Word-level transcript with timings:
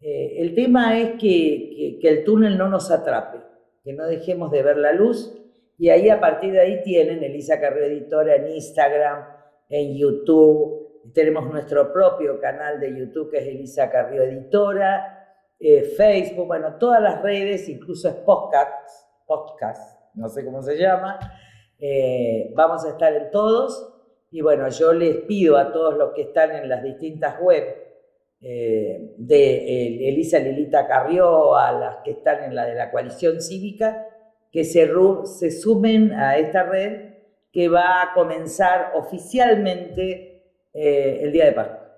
Eh, 0.00 0.36
el 0.38 0.54
tema 0.54 0.98
es 1.00 1.18
que, 1.20 1.98
el 2.00 2.24
túnel 2.24 2.56
no 2.56 2.68
nos 2.68 2.90
atrape, 2.90 3.38
que 3.82 3.92
no 3.94 4.06
dejemos 4.06 4.52
de 4.52 4.62
ver 4.62 4.76
la 4.76 4.92
luz 4.92 5.36
y 5.76 5.88
ahí 5.88 6.08
a 6.08 6.20
partir 6.20 6.52
de 6.52 6.60
ahí 6.60 6.82
tienen 6.84 7.24
Elisa 7.24 7.60
Carrero 7.60 7.86
Editora 7.86 8.36
en 8.36 8.52
Instagram, 8.52 9.24
en 9.68 9.96
YouTube, 9.96 11.10
tenemos 11.12 11.50
nuestro 11.50 11.92
propio 11.92 12.40
canal 12.40 12.78
de 12.78 12.96
YouTube 12.96 13.30
que 13.30 13.38
es 13.38 13.46
Elisa 13.48 13.90
Carrillo 13.90 14.22
Editora, 14.22 15.18
eh, 15.58 15.82
Facebook, 15.96 16.46
bueno, 16.46 16.76
todas 16.78 17.02
las 17.02 17.22
redes, 17.22 17.68
incluso 17.68 18.08
es 18.08 18.14
podcast, 18.14 18.88
podcast, 19.26 19.98
no 20.14 20.28
sé 20.28 20.44
cómo 20.44 20.62
se 20.62 20.76
llama, 20.76 21.18
eh, 21.84 22.52
vamos 22.54 22.84
a 22.84 22.90
estar 22.90 23.12
en 23.12 23.32
todos 23.32 23.92
y 24.30 24.40
bueno, 24.40 24.68
yo 24.68 24.92
les 24.92 25.16
pido 25.22 25.56
a 25.56 25.72
todos 25.72 25.96
los 25.98 26.12
que 26.12 26.22
están 26.22 26.52
en 26.52 26.68
las 26.68 26.80
distintas 26.84 27.40
webs 27.42 27.74
eh, 28.40 29.14
de 29.16 30.08
Elisa 30.08 30.38
Lilita 30.38 30.86
Carrió, 30.86 31.56
a 31.56 31.72
las 31.72 31.96
que 32.04 32.12
están 32.12 32.44
en 32.44 32.54
la 32.54 32.66
de 32.66 32.76
la 32.76 32.92
coalición 32.92 33.40
cívica, 33.40 34.06
que 34.52 34.62
se, 34.62 34.88
se 35.24 35.50
sumen 35.50 36.12
a 36.12 36.38
esta 36.38 36.62
red 36.62 37.14
que 37.52 37.68
va 37.68 38.00
a 38.00 38.14
comenzar 38.14 38.92
oficialmente 38.94 40.44
eh, 40.72 41.18
el 41.20 41.32
día 41.32 41.46
de 41.46 41.52
Pascua. 41.52 41.91